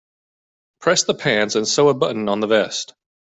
Press 0.79 1.03
the 1.03 1.13
pants 1.13 1.53
and 1.53 1.67
sew 1.67 1.89
a 1.89 1.93
button 1.93 2.27
on 2.27 2.39
the 2.39 2.47
vest. 2.47 2.95